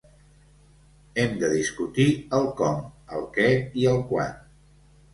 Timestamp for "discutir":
1.53-2.07